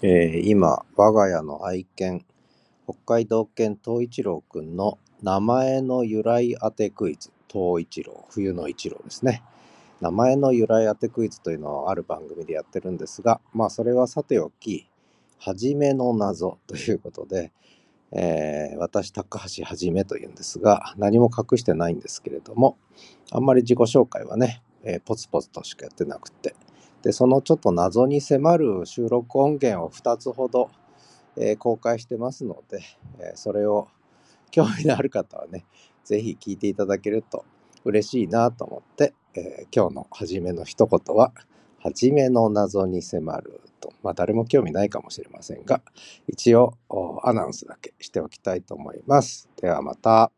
[0.00, 2.24] えー今、我が家の愛犬、
[2.84, 9.42] 北海道犬東一郎くんの名前の由来当てクイズ、東一郎、冬の一郎ですね。
[10.00, 14.88] 名前の由来当てクイズというのをある番組でやってるんですが、まあそれはさておき、
[15.40, 17.50] はじめの謎ということで、
[18.12, 22.78] えー私、高橋はじめというんですが、何も隠してないんですけれども、
[23.32, 26.54] あんまり自己紹介はね、えーポツポツとしかやってなくて、
[27.02, 30.70] で、そのちょっと謎に迫る収録音源を2つほど、
[31.36, 32.80] えー公開してますので、
[33.20, 33.88] えーそれを
[34.50, 35.66] 興味のある方はね、
[36.04, 37.44] ぜひ聞いていただけると
[37.84, 41.32] 嬉しいなと思って、えー今日の初めの一言は、
[41.80, 45.82] 初めの謎に迫ると、まあ誰も興味ないかもしれませんが、
[46.28, 46.74] 一応
[47.24, 49.48] アナウンスだけしておきたいと思います。
[49.60, 50.32] ではまた。